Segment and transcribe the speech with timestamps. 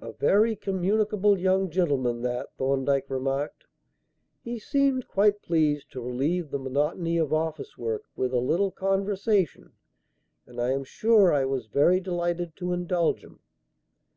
[0.00, 3.66] "A very communicable young gentleman, that," Thorndyke remarked.
[4.42, 9.70] "He seemed quite pleased to relieve the monotony of office work with a little conversation.
[10.48, 13.38] And I am sure I was very delighted to indulge him."